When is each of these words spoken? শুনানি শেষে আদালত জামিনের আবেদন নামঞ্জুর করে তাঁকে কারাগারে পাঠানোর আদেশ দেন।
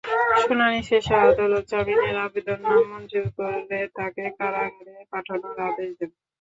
শুনানি 0.41 0.79
শেষে 0.89 1.15
আদালত 1.23 1.63
জামিনের 1.71 2.15
আবেদন 2.25 2.59
নামঞ্জুর 2.65 3.27
করে 3.37 3.59
তাঁকে 3.95 4.25
কারাগারে 4.37 4.93
পাঠানোর 5.11 5.57
আদেশ 5.67 5.91
দেন। 5.99 6.11